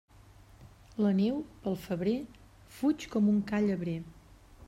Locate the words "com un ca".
3.17-3.63